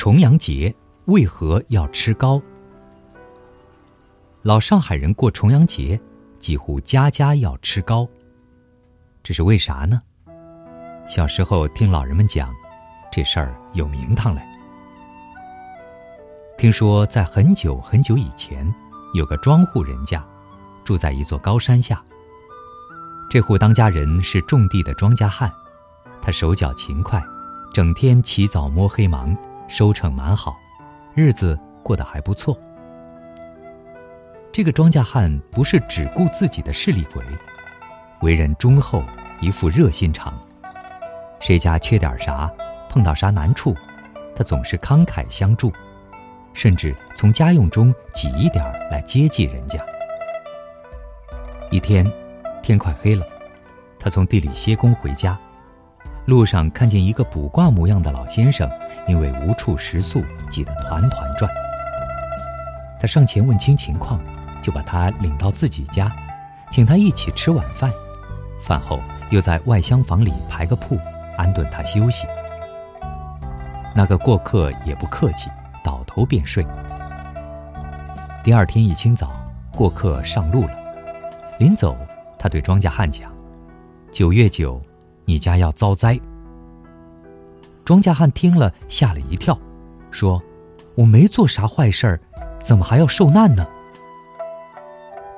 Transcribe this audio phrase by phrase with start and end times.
[0.00, 0.74] 重阳节
[1.08, 2.40] 为何要吃糕？
[4.40, 6.00] 老上海人过重阳节，
[6.38, 8.08] 几乎家家要吃糕。
[9.22, 10.00] 这是为啥呢？
[11.06, 12.48] 小时候听老人们讲，
[13.12, 14.40] 这事儿有名堂嘞。
[16.56, 18.66] 听说在很久很久以前，
[19.12, 20.24] 有个庄户人家，
[20.82, 22.02] 住在一座高山下。
[23.28, 25.52] 这户当家人是种地的庄稼汉，
[26.22, 27.22] 他手脚勤快，
[27.74, 29.36] 整天起早摸黑忙，
[29.70, 30.56] 收成蛮好，
[31.14, 32.58] 日子过得还不错。
[34.52, 37.22] 这个庄稼汉不是只顾自己的势利鬼，
[38.20, 39.00] 为人忠厚，
[39.40, 40.36] 一副热心肠。
[41.38, 42.50] 谁家缺点啥，
[42.88, 43.72] 碰到啥难处，
[44.34, 45.72] 他总是慷慨相助。
[46.52, 49.78] 甚至从家用中挤一点来接济人家。
[51.70, 52.04] 一天，
[52.60, 53.24] 天快黑了，
[54.00, 55.38] 他从地里歇工回家，
[56.26, 58.70] 路上看见一个卜卦模样的老先生，
[59.08, 61.50] 因为无处食宿，挤得团团转。
[63.00, 64.20] 他上前问清情况，
[64.62, 66.10] 就把他领到自己家，
[66.70, 67.90] 请他一起吃晚饭。
[68.62, 70.98] 饭后又在外厢房里排个铺，
[71.36, 72.26] 安顿他休息。
[73.94, 75.48] 那个过客也不客气。
[75.82, 76.62] 倒头便睡。
[78.44, 79.32] 第二天一清早，
[79.74, 80.72] 过客上路了。
[81.58, 81.96] 临走，
[82.38, 83.32] 他对庄稼汉讲
[84.12, 84.78] ：“九月九，
[85.30, 86.18] 你家要遭灾。”
[87.86, 89.56] 庄稼汉听了，吓了一跳，
[90.10, 90.42] 说
[90.96, 92.20] ：“我没做啥坏事儿，
[92.60, 93.64] 怎么还要受难呢？”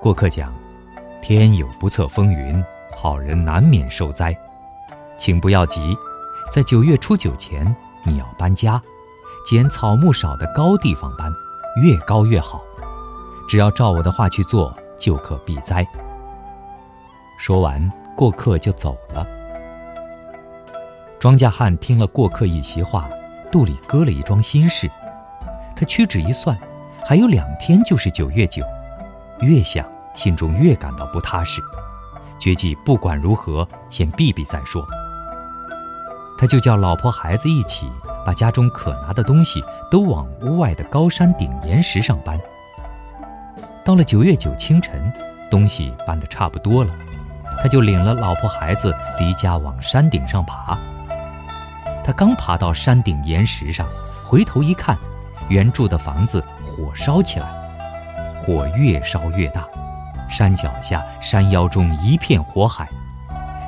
[0.00, 0.50] 过客讲
[1.22, 2.64] ：“天有不测风云，
[2.96, 4.34] 好人难免受灾，
[5.18, 5.94] 请不要急，
[6.50, 8.80] 在九月初九前，你要搬家。”
[9.44, 11.28] 捡草木少的高地方搬，
[11.82, 12.60] 越高越好。
[13.48, 15.84] 只要照我的话去做，就可避灾。
[17.40, 19.26] 说完，过客就走了。
[21.22, 23.08] 庄稼汉听了过客一席话，
[23.52, 24.90] 肚里搁了一桩心事。
[25.76, 26.58] 他屈指一算，
[27.06, 28.60] 还有两天就是九月九。
[29.38, 31.60] 越想，心中越感到不踏实，
[32.40, 34.84] 决计不管如何，先避避再说。
[36.36, 37.86] 他就叫老婆孩子一起。
[38.26, 39.62] 把家中可拿的东西
[39.92, 42.36] 都往屋外的高山顶岩石上搬。
[43.84, 45.12] 到了九月九清晨，
[45.48, 46.90] 东西搬得差不多了，
[47.62, 50.76] 他就领了老婆孩子离家往山顶上爬。
[52.04, 53.86] 他刚爬到山顶岩石上，
[54.24, 54.96] 回头一看，
[55.48, 57.46] 原住的房子火烧起来，
[58.38, 59.66] 火越烧越大，
[60.30, 62.88] 山脚下、山腰中一片火海。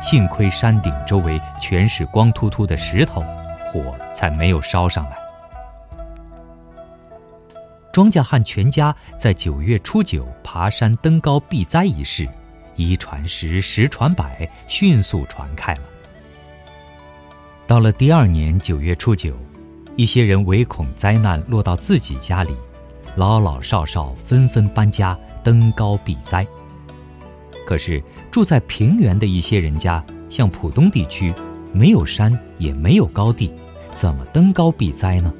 [0.00, 3.24] 幸亏山顶周围全是光秃秃的石头。
[3.72, 5.16] 火才没有烧上来。
[7.90, 12.28] 庄稼汉全家在九月初九爬山登高避灾一事，
[12.76, 15.80] 一传十，十传百，迅速传开了。
[17.72, 19.34] 到了第二年九月初九，
[19.96, 22.54] 一些人唯恐灾难落到自己家里，
[23.16, 26.46] 老老少少纷纷搬家登高避灾。
[27.66, 31.32] 可是住在平原的一些人家，像浦东地区。
[31.72, 33.50] 没有山，也没有高地，
[33.94, 35.32] 怎么登高避灾呢？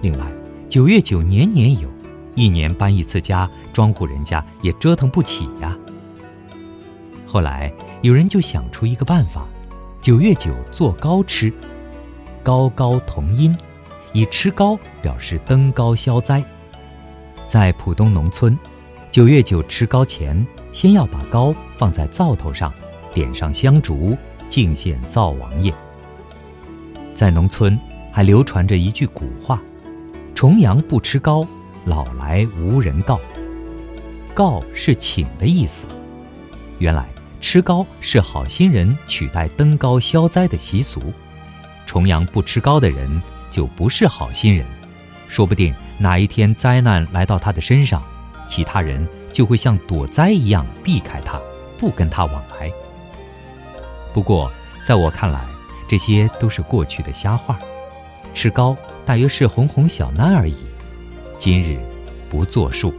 [0.00, 0.26] 另外，
[0.68, 1.88] 九月九年年有，
[2.34, 5.78] 一年搬一次家，庄户人家也折腾不起呀。
[7.24, 7.72] 后来
[8.02, 9.46] 有人就想出一个办法：
[10.08, 11.52] 九月九做糕吃，
[12.42, 13.54] 高高同音，
[14.14, 16.42] 以吃糕表示登高消灾。
[17.46, 18.58] 在浦东农村，
[19.10, 22.72] 九月九吃糕前，先要把糕放在灶头上，
[23.12, 24.16] 点上香烛。
[24.48, 25.70] 敬献灶王爷。
[27.14, 27.78] 在农村
[28.10, 29.60] 还流传着一句古话
[30.34, 31.46] ：“重阳不吃糕，
[31.84, 33.20] 老来无人告。”
[34.32, 35.84] 告是请的意思。
[36.78, 37.06] 原来
[37.40, 41.00] 吃糕是好心人取代登高消灾的习俗。
[41.86, 44.66] 重阳不吃糕的人就不是好心人，
[45.28, 48.02] 说不定哪一天灾难来到他的身上，
[48.46, 51.40] 其他人就会像躲灾一样避开他，
[51.78, 52.70] 不跟他往来。
[54.12, 54.50] 不过，
[54.84, 55.42] 在我看来，
[55.88, 57.58] 这些都是过去的瞎话。
[58.34, 58.76] 吃糕
[59.06, 60.56] 大约是哄哄小囡而已。
[61.38, 61.78] 今日
[62.28, 62.92] 不作数。